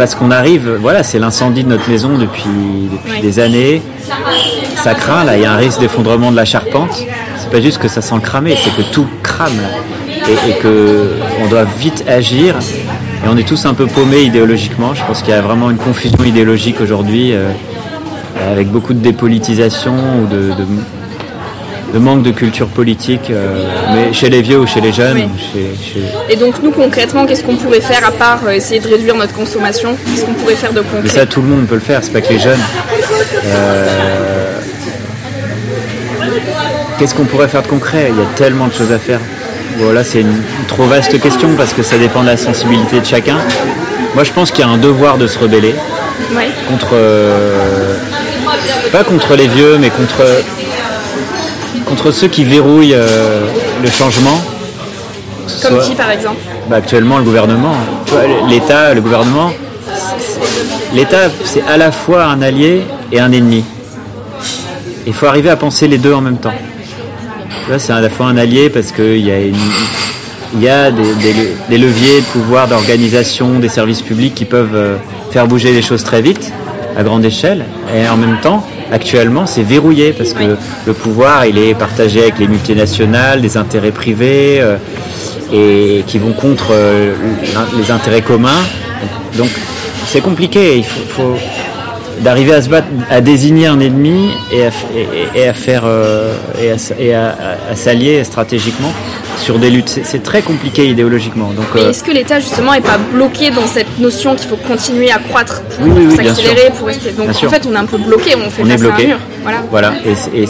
[0.01, 2.41] parce qu'on arrive, voilà, c'est l'incendie de notre maison depuis,
[3.21, 3.83] des années.
[4.83, 7.05] Ça craint, là, il y a un risque d'effondrement de la charpente.
[7.37, 9.61] C'est pas juste que ça sent cramer, c'est que tout crame
[10.27, 11.11] Et, que
[11.43, 12.55] on doit vite agir.
[13.23, 14.95] Et on est tous un peu paumés idéologiquement.
[14.95, 17.51] Je pense qu'il y a vraiment une confusion idéologique aujourd'hui, euh,
[18.51, 20.65] avec beaucoup de dépolitisation ou de de
[21.99, 25.29] manque de culture politique, euh, mais chez les vieux ou chez les jeunes.
[26.29, 29.35] Et donc nous concrètement, qu'est-ce qu'on pourrait faire à part euh, essayer de réduire notre
[29.35, 29.97] consommation?
[30.07, 31.01] Qu'est-ce qu'on pourrait faire de concret?
[31.03, 32.61] Mais ça, tout le monde peut le faire, c'est pas que les jeunes.
[33.45, 34.59] Euh,
[36.99, 38.11] qu'est-ce qu'on pourrait faire de concret?
[38.11, 39.21] Il y a tellement de choses à faire.
[39.79, 43.39] Voilà, c'est une, trop vaste question parce que ça dépend de la sensibilité de chacun.
[44.15, 45.75] Moi, je pense qu'il y a un devoir de se rebeller
[46.69, 46.97] contre,
[48.93, 50.23] pas contre les vieux, mais contre
[51.91, 53.41] contre ceux qui verrouillent euh,
[53.83, 54.41] le changement,
[55.61, 57.75] Comme qui par exemple bah, Actuellement le gouvernement.
[58.49, 59.51] L'État, le gouvernement,
[60.95, 63.65] l'État c'est à la fois un allié et un ennemi.
[65.05, 66.55] Il faut arriver à penser les deux en même temps.
[67.79, 72.21] C'est à la fois un allié parce qu'il y a, il y a des, leviers
[72.21, 74.97] de pouvoir, d'organisation, des services publics qui peuvent euh,
[75.33, 76.53] faire bouger les choses très vite,
[76.97, 77.65] à grande échelle.
[77.95, 82.39] Et en même temps, actuellement, c'est verrouillé parce que le pouvoir, il est partagé avec
[82.39, 84.77] les multinationales, des intérêts privés euh,
[85.53, 87.15] et qui vont contre euh,
[87.77, 88.63] les intérêts communs.
[89.37, 89.51] Donc,
[90.07, 90.79] c'est compliqué.
[90.79, 91.37] Il faut
[92.21, 94.71] d'arriver à se battre, à désigner un ennemi et à,
[95.35, 96.35] et, à faire euh,
[96.99, 97.35] et à,
[97.75, 98.93] s'allier stratégiquement
[99.39, 100.01] sur des luttes.
[100.05, 101.51] C'est très compliqué idéologiquement.
[101.51, 105.11] Donc, euh, est-ce que l'État justement n'est pas bloqué dans cette notion qu'il faut continuer
[105.11, 108.51] à croître pour s'accélérer, pour rester Donc en fait, on est un peu bloqué, on
[108.51, 109.19] fait on face à un mur.
[109.43, 109.63] Voilà.
[109.71, 109.93] Voilà.
[110.35, 110.47] Et,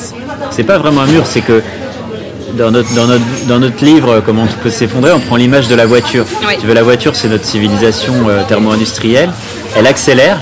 [0.50, 1.62] c'est pas vraiment un mur, c'est que
[2.56, 5.74] dans notre, dans, notre, dans notre livre, comment on peut s'effondrer, on prend l'image de
[5.74, 6.24] la voiture.
[6.60, 9.30] Tu veux, la voiture, c'est notre civilisation euh, thermo-industrielle.
[9.76, 10.38] Elle accélère,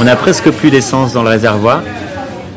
[0.00, 1.82] on a presque plus d'essence dans le réservoir.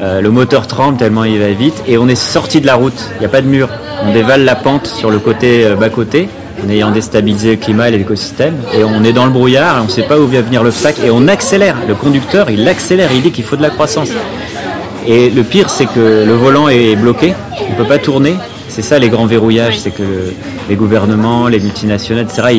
[0.02, 3.10] Euh, le moteur tremble tellement il va vite et on est sorti de la route.
[3.16, 3.70] Il n'y a pas de mur.
[4.04, 6.28] On dévale la pente sur le côté euh, bas-côté
[6.64, 8.56] en ayant déstabilisé le climat et l'écosystème.
[8.74, 10.72] Et on est dans le brouillard et on ne sait pas où va venir le
[10.72, 11.76] sac et on accélère.
[11.88, 14.10] Le conducteur, il accélère, il dit qu'il faut de la croissance.
[15.08, 17.34] Et le pire, c'est que le volant est bloqué,
[17.68, 18.36] on ne peut pas tourner.
[18.72, 20.32] C'est ça les grands verrouillages, c'est que
[20.70, 22.58] les gouvernements, les multinationales, etc.,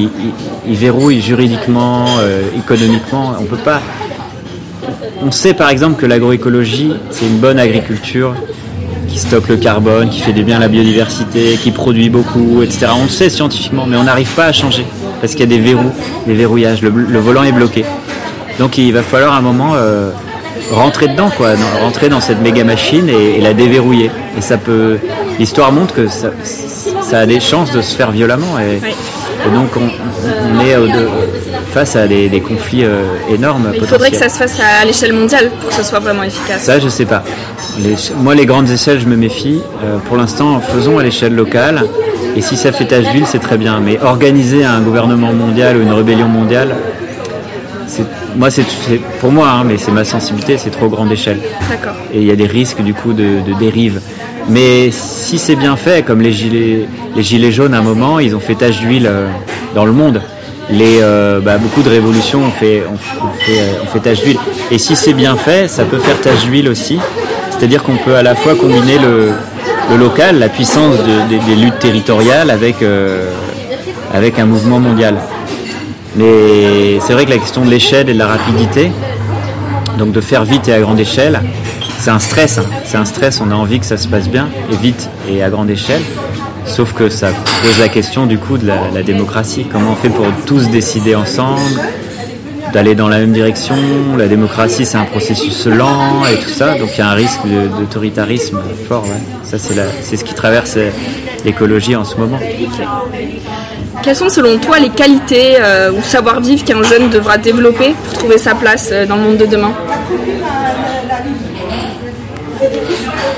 [0.67, 3.33] ils, verrouillent juridiquement, euh, économiquement.
[3.41, 3.81] On peut pas
[5.25, 8.35] on sait par exemple que l'agroécologie, c'est une bonne agriculture
[9.09, 12.89] qui stocke le carbone, qui fait du bien à la biodiversité, qui produit beaucoup, etc.
[12.95, 14.85] On le sait scientifiquement, mais on n'arrive pas à changer
[15.21, 15.93] parce qu'il y a des verrous,
[16.27, 16.83] des verrouillages.
[16.83, 17.87] Le, volant est bloqué.
[18.59, 20.11] Donc il va falloir un moment euh,
[20.73, 24.11] rentrer dedans, quoi, rentrer dans cette méga machine et, la déverrouiller.
[24.37, 24.99] Et ça peut.
[25.39, 26.31] L'histoire montre que ça,
[27.19, 28.59] a des chances de se faire violemment.
[28.59, 28.81] Et,
[29.51, 30.77] donc on, est
[31.73, 33.73] face à des, conflits euh, énormes.
[33.75, 36.63] il faudrait que ça se fasse à l'échelle mondiale pour que ce soit vraiment efficace.
[36.63, 37.25] Ça, je sais pas.
[38.19, 39.63] moi, les grandes échelles, je me méfie.
[39.83, 41.85] Euh, pour l'instant, faisons à l'échelle locale.
[42.37, 43.81] Et si ça fait tâche d'huile, c'est très bien.
[43.81, 46.75] Mais organiser un gouvernement mondial ou une rébellion mondiale,
[48.37, 48.65] moi, c'est
[49.21, 51.39] pour moi, hein, mais c'est ma sensibilité, c'est trop grande échelle.
[51.69, 51.95] D'accord.
[52.13, 54.01] Et il y a des risques du coup de, dérive.
[54.49, 58.35] Mais si c'est bien fait, comme les gilets, les gilets jaunes à un moment, ils
[58.35, 59.29] ont fait tache d'huile euh,
[59.75, 60.21] dans le monde.
[60.71, 62.83] Les, euh, bah, beaucoup de révolutions ont fait,
[63.41, 64.39] fait, euh, fait tache d'huile.
[64.71, 66.99] Et si c'est bien fait, ça peut faire tache d'huile aussi.
[67.51, 69.31] C'est-à-dire qu'on peut à la fois combiner le,
[69.97, 70.97] local, la puissance
[71.29, 72.77] des luttes territoriales avec,
[74.13, 75.17] avec un mouvement mondial.
[76.17, 78.93] Mais c'est vrai que la question de l'échelle et de la rapidité,
[79.99, 81.41] donc de faire vite et à grande échelle,
[81.99, 82.59] c'est un stress.
[82.59, 82.65] Hein.
[82.85, 85.51] C'est un stress, on a envie que ça se passe bien, et vite et à
[85.51, 86.03] grande échelle.
[86.67, 87.29] Sauf que ça
[87.63, 89.67] pose la question du coup de la, démocratie.
[89.71, 91.81] Comment on fait pour tous décider ensemble,
[92.73, 93.77] d'aller dans la même direction
[94.17, 96.79] La démocratie, c'est un processus lent et tout ça.
[96.79, 97.41] Donc il y a un risque
[97.79, 99.07] d'autoritarisme fort.
[99.45, 100.79] Ça, c'est ce qui traverse
[101.45, 102.39] l'écologie en ce moment.
[104.03, 108.37] Quelles sont selon toi les qualités euh, ou savoir-vivre qu'un jeune devra développer pour trouver
[108.37, 109.73] sa place euh, dans le monde de demain?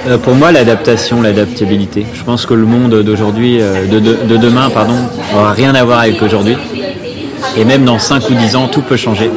[0.09, 2.07] Euh, pour moi, l'adaptation, l'adaptabilité.
[2.15, 4.97] Je pense que le monde d'aujourd'hui, de, demain, pardon,
[5.33, 6.57] n'aura rien à voir avec aujourd'hui.
[7.57, 9.31] Et même dans 5 ou 10 ans, tout peut changer.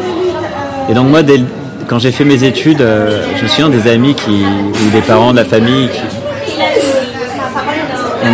[0.90, 1.22] Et donc moi,
[1.88, 5.38] quand j'ai fait mes études, je me souviens des amis qui, ou des parents de
[5.38, 6.02] la famille qui,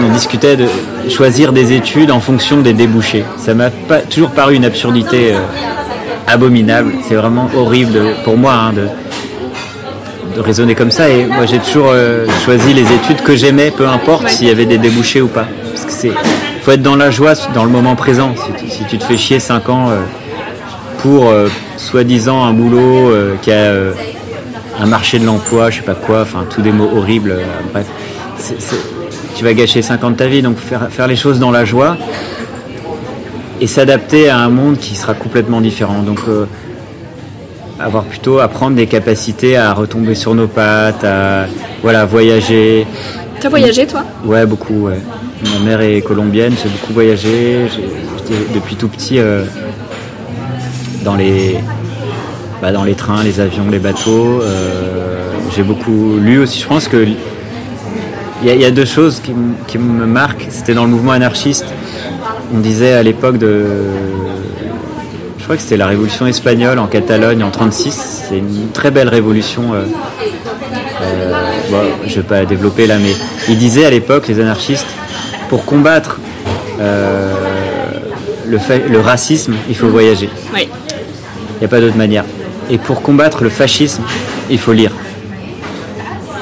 [0.01, 0.67] on discutait de
[1.09, 3.23] choisir des études en fonction des débouchés.
[3.38, 5.39] Ça m'a pas toujours paru une absurdité euh,
[6.27, 6.93] abominable.
[7.07, 8.88] C'est vraiment horrible pour moi hein, de,
[10.41, 11.09] raisonner comme ça.
[11.09, 14.65] Et moi, j'ai toujours euh, choisi les études que j'aimais, peu importe s'il y avait
[14.65, 15.45] des débouchés ou pas.
[15.73, 16.12] Parce que c'est,
[16.63, 18.34] faut être dans la joie, dans le moment présent.
[18.67, 20.02] Si tu, te fais chier 5 ans euh,
[20.99, 21.32] pour
[21.78, 23.73] soi-disant un boulot qui a
[24.80, 27.36] un marché de l'emploi, je sais pas quoi, enfin tous des mots horribles.
[27.73, 27.86] bref,
[28.38, 28.56] c'est,
[29.36, 30.41] tu vas gâcher 50 de ta vie.
[30.41, 31.97] Donc faire, faire les choses dans la joie
[33.62, 36.02] et s'adapter à un monde qui sera complètement différent.
[36.04, 36.45] Donc euh,
[37.80, 41.45] avoir plutôt apprendre des capacités à retomber sur nos pattes, à
[41.82, 42.88] voilà, voyager.
[43.39, 44.04] Tu as voyagé toi?
[44.26, 44.89] Ouais, beaucoup.
[45.51, 47.67] Ma mère est colombienne, j'ai beaucoup voyagé.
[47.69, 49.45] J'étais depuis tout petit euh,
[51.03, 51.58] dans les
[52.62, 54.41] bah, dans les trains, les avions, les bateaux.
[54.41, 56.62] Euh, j'ai beaucoup lu aussi.
[56.62, 57.06] Je pense que
[58.45, 60.47] il y, a deux choses qui, me marquent.
[60.49, 61.65] C'était dans le mouvement anarchiste.
[62.53, 63.65] On disait à l'époque de.
[65.39, 68.25] Je crois que c'était la révolution espagnole en Catalogne en 36.
[68.29, 69.73] C'est une très belle révolution.
[69.73, 69.84] Euh,
[71.01, 71.34] euh,
[72.06, 73.13] je ne vais pas développer là, mais
[73.49, 74.88] ils disaient à l'époque, les anarchistes,
[75.53, 76.19] pour combattre
[76.81, 77.31] euh,
[78.47, 80.27] le, racisme, il faut voyager.
[80.51, 80.67] Oui.
[80.67, 82.25] Il n'y a pas d'autre manière.
[82.71, 84.01] Et pour combattre le fascisme,
[84.49, 84.89] il faut lire.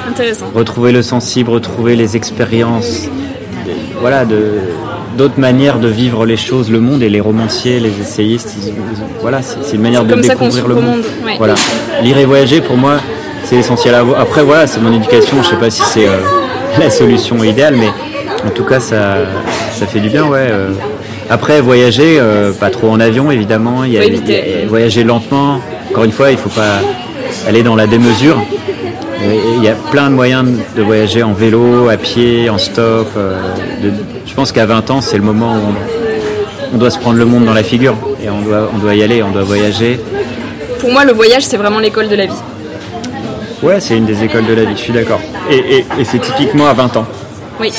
[0.08, 0.45] Intéressant.
[0.56, 3.02] Retrouver le sensible, retrouver les expériences,
[3.65, 4.60] de- voilà, de
[5.17, 8.74] d'autres manières de vivre les choses, le monde et les romanciers, les essayistes, ils- ils-
[9.19, 10.86] voilà, c'est une manière de découvrir le monde.
[10.86, 11.36] monde, ouais.
[11.38, 11.56] Voilà,
[12.02, 12.95] lire et voyager pour moi,
[13.43, 13.93] c'est essentiel.
[13.93, 16.15] à Après voilà, c'est mon éducation, je sais pas si c'est euh,
[16.80, 17.89] la solution idéale, mais
[18.46, 19.18] en tout cas ça,
[19.74, 20.48] ça fait du bien, ouais.
[20.50, 20.70] euh.
[21.30, 24.44] Après voyager, euh, pas trop en avion évidemment, il y a, Faut éviter.
[24.46, 25.60] il y a- voyager lentement.
[25.90, 26.80] Encore une fois, il faut pas
[27.48, 28.42] aller dans la démesure.
[29.24, 33.08] Et Il y a plein de moyens de voyager en vélo, à pied, en stop.
[33.18, 33.40] euh,
[33.84, 33.92] de-
[34.26, 35.58] je pense qu'à 20 ans, c'est le moment où
[36.72, 37.96] on, on doit se prendre le monde dans la figure.
[38.24, 40.00] Et on doit, on doit y aller, on doit voyager.
[40.80, 42.42] Pour moi, le voyage, c'est vraiment l'école de la vie.
[43.62, 45.20] Ouais, c'est une des écoles de la vie, je suis d'accord.
[45.52, 47.06] Et, et- et c'est typiquement à 20 ans.
[47.60, 47.72] Oui.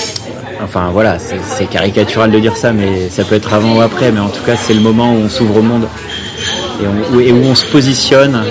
[0.62, 4.12] Enfin voilà, c'est caricatural de dire ça, mais ça peut être avant ou après.
[4.12, 5.86] Mais en tout cas, c'est le moment où on s'ouvre au monde
[6.80, 8.42] et, où- on se positionne.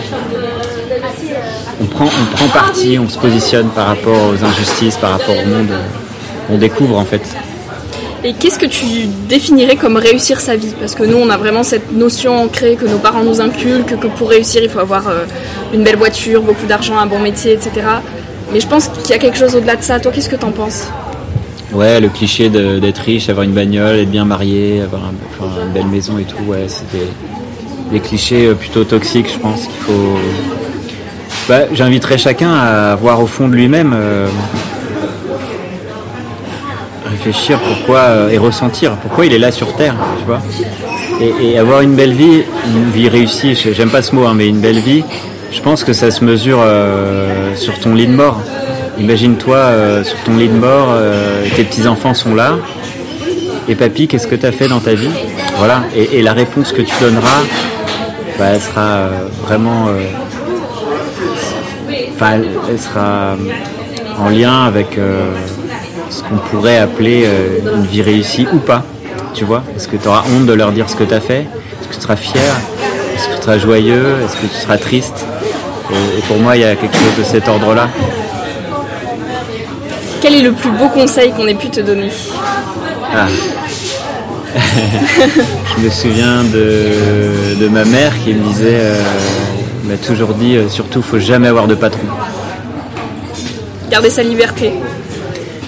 [1.81, 2.05] On prend,
[2.43, 5.69] on parti, on se positionne par rapport aux injustices, par rapport au monde.
[6.49, 7.21] On découvre en fait.
[8.23, 10.75] Et qu'est-ce que tu définirais comme réussir sa vie?
[10.79, 14.05] Parce que nous, on a vraiment cette notion ancrée que nos parents nous inculquent, que
[14.07, 15.23] pour réussir, il faut avoir euh,
[15.73, 17.71] une belle voiture, beaucoup d'argent, un bon métier, etc.
[18.53, 19.99] Mais je pense qu'il y a quelque chose au-delà de ça.
[19.99, 20.87] Toi, qu'est-ce que t'en penses?
[21.73, 25.87] Ouais, le cliché d'être riche, avoir une bagnole, être bien marié, avoir un- une belle
[25.87, 30.17] maison et tout, ouais, c'est des, clichés euh, plutôt toxiques, je pense qu'il faut.
[31.47, 34.27] Bah, J'inviterais chacun à voir au fond de lui-même, euh,
[37.09, 40.41] réfléchir pourquoi euh, et ressentir pourquoi il est là sur Terre, tu vois.
[41.41, 42.43] Et, avoir une belle vie,
[42.75, 45.03] une vie réussie, j'aime pas ce mot, hein, mais une belle vie,
[45.51, 46.59] je pense que ça se mesure
[47.55, 48.41] sur ton lit de mort.
[48.97, 52.57] Imagine-toi euh, sur ton lit de mort, euh, tes petits-enfants sont là.
[53.67, 55.09] Et papy, qu'est-ce que tu as fait dans ta vie?
[55.57, 55.83] Voilà.
[55.95, 57.41] Et, la réponse que tu donneras,
[58.37, 59.09] bah, elle sera euh,
[59.43, 59.87] vraiment.
[62.21, 63.35] elle, sera
[64.19, 64.99] en lien avec
[66.09, 67.27] ce qu'on pourrait appeler
[67.75, 68.83] une vie réussie ou pas.
[69.33, 69.63] Tu vois?
[69.75, 71.45] Est-ce que tu auras honte de leur dire ce que tu as fait?
[71.81, 72.41] Est-ce que tu seras fier?
[73.15, 74.17] Est-ce que tu seras joyeux?
[74.23, 75.25] Est-ce que tu seras triste?
[76.17, 77.87] Et pour moi, il y a quelque chose de cet ordre-là.
[80.21, 82.09] Quel est le plus beau conseil qu'on ait pu te donner
[83.15, 83.27] Ah.
[85.77, 89.01] je me souviens de, de ma mère qui me disait, euh,
[89.85, 92.03] m'a toujours dit, euh, surtout, faut jamais avoir de patron.
[93.89, 94.73] Garder sa liberté.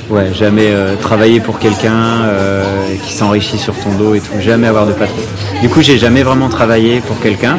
[0.10, 2.22] Ouais, jamais euh, travailler pour quelqu'un
[3.04, 5.22] qui s'enrichit sur ton dos et tout, jamais avoir de patron.
[5.62, 7.58] Du coup, j'ai jamais vraiment travaillé pour quelqu'un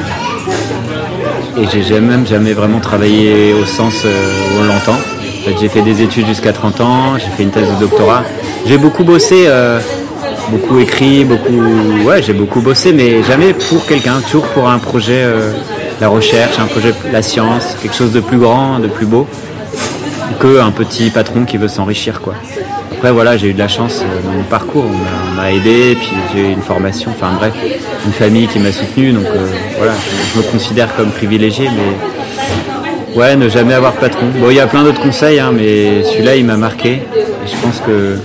[1.58, 4.98] et j'ai jamais, même jamais vraiment travaillé au sens où on l'entend.
[5.44, 8.22] Fait, j'ai fait des études jusqu'à 30 ans, j'ai fait une thèse de doctorat.
[8.66, 9.78] J'ai beaucoup bossé, euh,
[10.50, 11.60] beaucoup écrit, beaucoup,
[12.06, 15.52] ouais, j'ai beaucoup bossé, mais jamais pour quelqu'un, toujours pour un projet, euh,
[16.00, 19.26] la recherche, un projet, la science, quelque chose de plus grand, de plus beau
[20.40, 22.34] que un petit patron qui veut s'enrichir quoi.
[22.92, 25.52] Après voilà, j'ai eu de la chance euh, dans mon parcours, on m'a- on m'a
[25.52, 27.52] aidé, puis j'ai eu une formation, enfin bref,
[28.06, 31.92] une famille qui m'a soutenu, donc euh, voilà, je, je me considère comme privilégié, mais
[33.16, 34.26] ouais, ne jamais avoir de patron.
[34.40, 37.56] Bon, il y a plein d'autres conseils, hein, mais celui-là il m'a marqué, et je
[37.62, 38.16] pense que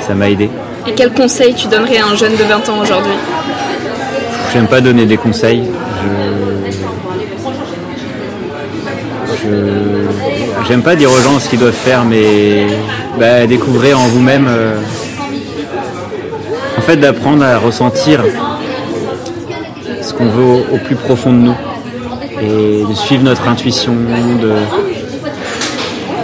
[0.00, 0.48] ça m'a aidé.
[0.86, 3.12] Et quel conseil tu donnerais à un jeune de 20 ans aujourd'hui?
[4.52, 5.62] J'aime pas donner des conseils.
[6.02, 6.72] Je...
[9.36, 12.66] je- J'aime pas dire aux gens ce qu'ils doivent faire, mais
[13.18, 14.46] bah, découvrez en vous-même.
[14.48, 14.74] euh,
[16.78, 18.22] En fait, d'apprendre à ressentir
[20.02, 21.54] ce qu'on veut au plus profond de nous.
[22.42, 24.52] Et de suivre notre intuition, de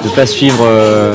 [0.04, 1.14] ne pas suivre euh,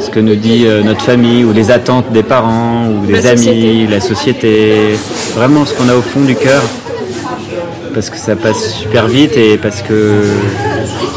[0.00, 3.30] ce que nous dit euh, notre famille ou les attentes des parents ou des La
[3.30, 3.86] amis, société.
[3.90, 4.98] la société.
[5.34, 6.62] Vraiment ce qu'on a au fond du cœur.
[7.94, 10.22] Parce que ça passe super vite et parce que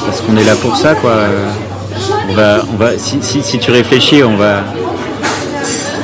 [0.06, 1.14] parce qu'on est là pour ça quoi.
[2.30, 4.64] On va, on va, si, si, si tu réfléchis, on va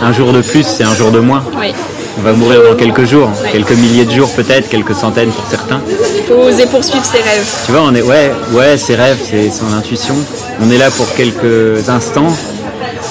[0.03, 1.43] un jour de plus, c'est un jour de moins.
[1.57, 1.73] Oui.
[2.17, 5.81] On va mourir dans quelques jours, quelques milliers de jours peut-être, quelques centaines pour certains.
[6.17, 7.45] Il faut oser poursuivre ses rêves.
[7.65, 10.15] Tu vois, on est, ouais, ouais, ses rêves, c'est son intuition.
[10.61, 12.27] On est là pour quelques instants.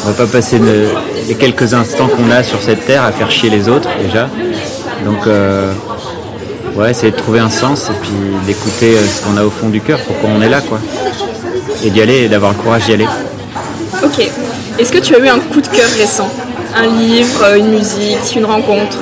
[0.04, 0.88] On va pas passer le-
[1.28, 4.28] les quelques instants qu'on a sur cette terre à faire chier les autres déjà.
[5.04, 5.70] Donc, euh,
[6.76, 8.10] ouais, essayer de trouver un sens et puis
[8.46, 10.78] d'écouter euh, ce qu'on a au fond du cœur, pourquoi on est là, quoi.
[11.84, 13.06] Et d'y aller et d'avoir le courage d'y aller.
[14.02, 14.26] Ok.
[14.78, 16.28] Est-ce que tu as eu un coup de cœur récent?
[16.76, 18.98] Un livre, une musique, une rencontre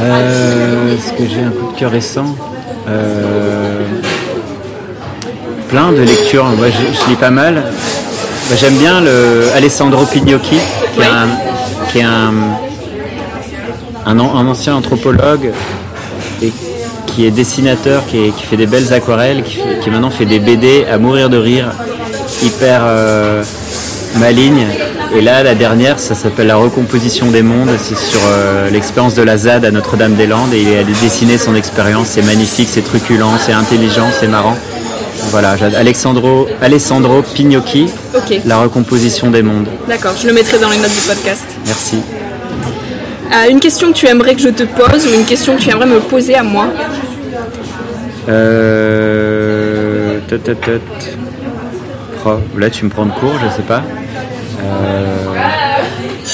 [0.00, 2.26] Euh, Est-ce que j'ai un coup de cœur récent
[2.88, 3.80] Euh,
[5.68, 6.44] Plein de lectures.
[6.44, 7.62] Moi, je, je lis pas mal.
[8.56, 11.06] J'aime bien le Alessandro Pignocchi, qui est Ouais.
[11.06, 12.32] un, qui est un,
[14.06, 15.50] un, ancien anthropologue
[16.42, 16.52] et
[17.06, 21.30] qui est dessinateur, qui, fait des belles aquarelles, qui, maintenant fait des BD à mourir
[21.30, 21.70] de rire,
[22.42, 23.42] hyper euh,
[24.18, 24.66] maligne.
[25.12, 27.70] Et là, la dernière, ça s'appelle La recomposition des mondes.
[27.78, 30.54] C'est sur euh, l'expérience de la ZAD à Notre-Dame-des-Landes.
[30.54, 32.08] Et il a dessiné son expérience.
[32.08, 34.56] C'est magnifique, c'est truculent, c'est intelligent, c'est marrant.
[35.30, 37.88] Voilà, Alexandro, Alessandro Pignocchi,
[38.44, 39.68] La recomposition des mondes.
[39.88, 41.44] D'accord, je le mettrai dans les notes du podcast.
[41.66, 41.98] Merci.
[43.32, 45.70] Euh, une question que tu aimerais que je te pose ou une question que tu
[45.70, 46.66] aimerais me poser à moi?
[48.28, 50.18] Euh...
[52.26, 53.82] Oh, là, tu me prends de court, je sais pas.
[54.64, 55.34] Euh,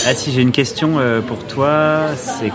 [0.06, 2.06] ah si, j'ai une question euh, pour toi.
[2.16, 2.52] C'est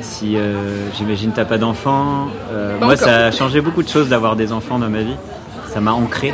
[0.00, 2.28] si euh, j'imagine t'as pas d'enfant.
[2.80, 5.16] moi, ça a changé beaucoup de choses d'avoir des enfants dans ma vie.
[5.72, 6.32] Ça m'a ancré.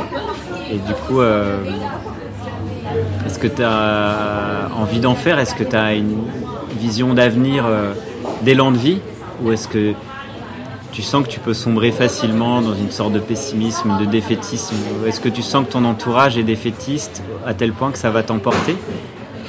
[0.71, 1.21] Et du coup,
[3.25, 5.39] est-ce que tu as envie d'en faire?
[5.39, 6.23] Est-ce que tu as une
[6.77, 7.65] vision d'avenir,
[8.43, 8.99] d'élan de vie?
[9.43, 9.93] Ou est-ce que
[10.91, 14.75] tu sens que tu peux sombrer facilement dans une sorte de pessimisme, de défaitisme
[15.05, 18.23] Est-ce que tu sens que ton entourage est défaitiste à tel point que ça va
[18.23, 18.75] t'emporter?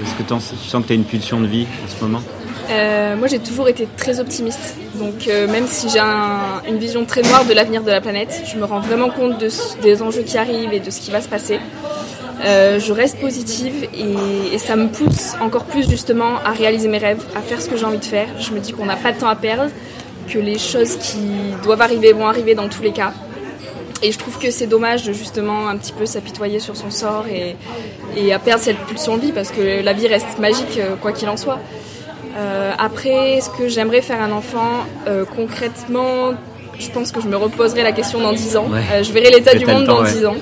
[0.03, 2.23] Est-ce que tu sens que tu as une pulsion de vie en ce moment?
[2.71, 4.77] Euh, moi, j'ai toujours été très optimiste.
[4.95, 8.57] Donc, euh, même si j'ai une vision très noire de l'avenir de la planète, je
[8.57, 9.43] me rends vraiment compte
[9.83, 11.59] des enjeux qui arrivent et de ce qui va se passer.
[12.45, 16.97] Euh, je reste positive et, et, ça me pousse encore plus justement à réaliser mes
[16.97, 18.29] rêves, à faire ce que j'ai envie de faire.
[18.39, 19.71] Je me dis qu'on n'a pas de temps à perdre
[20.33, 21.21] que les choses qui
[21.63, 23.13] doivent arriver vont arriver dans tous les cas.
[24.03, 27.27] Et je trouve que c'est dommage de justement un petit peu s'apitoyer sur son sort
[27.31, 27.57] et,
[28.17, 31.13] et à perdre cette pulsion de vie parce que la vie reste magique euh, quoi
[31.13, 31.59] qu'il en soit.
[32.37, 34.87] Euh, après, est-ce que j'aimerais faire un enfant?
[35.07, 36.33] Euh, Concrètement,
[36.79, 38.69] je pense que je me reposerai la question dans 10 ans.
[39.03, 40.37] je verrai l'état du monde dans 10 ans.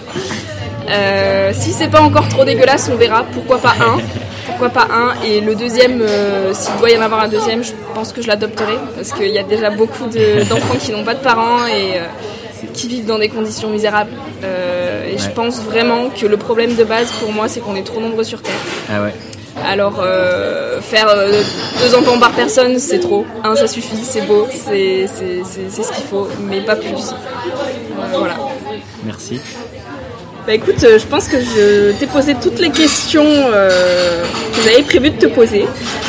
[1.53, 3.25] si c'est pas encore trop dégueulasse, on verra.
[3.33, 3.99] Pourquoi pas un?
[4.59, 7.73] pourquoi pas un Et le deuxième, euh, s'il doit y en avoir un deuxième, je
[7.95, 10.07] pense que je l'adopterai parce qu'il y a déjà beaucoup
[10.51, 14.11] d'enfants qui n'ont pas de parents et euh, qui vivent dans des conditions misérables.
[14.43, 17.85] Euh, et je pense vraiment que le problème de base pour moi, c'est qu'on est
[17.85, 18.55] trop nombreux sur Terre.
[18.91, 19.15] Ah ouais.
[19.65, 20.05] Alors
[20.83, 21.09] faire
[21.81, 23.27] deux enfants par personne, c'est trop.
[23.43, 27.13] Un, ça suffit, c'est beau, c'est ce qu'il faut, mais pas plus.
[28.13, 28.37] voilà.
[29.05, 29.41] Merci.
[30.49, 34.83] Bah écoute, euh, je pense que je t'ai posé toutes les questions euh, que j'avais
[34.83, 35.67] prévu de te poser.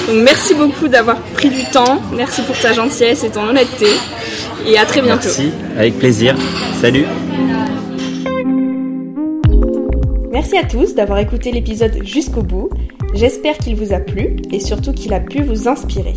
[0.08, 2.02] Donc merci beaucoup d'avoir pris du temps.
[2.15, 3.88] Merci pour ta gentillesse et ton honnêteté.
[4.65, 5.25] Et à très bientôt.
[5.25, 6.38] Merci, avec plaisir.
[6.80, 7.04] Salut.
[10.32, 12.69] Merci à tous d'avoir écouté l'épisode jusqu'au bout.
[13.13, 16.15] J'espère qu'il vous a plu et surtout qu'il a pu vous inspirer.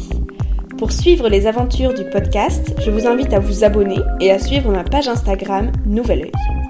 [0.79, 4.71] Pour suivre les aventures du podcast, je vous invite à vous abonner et à suivre
[4.71, 6.62] ma page Instagram Nouvel Oeil.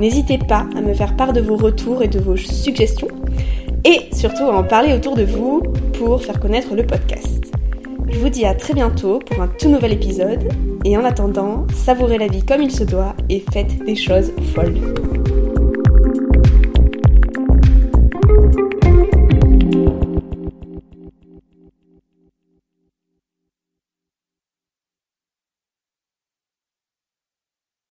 [0.00, 3.08] N'hésitez pas à me faire part de vos retours et de vos suggestions
[3.84, 5.62] et surtout à en parler autour de vous
[5.98, 7.52] pour faire connaître le podcast.
[8.08, 10.48] Je vous dis à très bientôt pour un tout nouvel épisode
[10.86, 14.78] et en attendant, savourez la vie comme il se doit et faites des choses folles.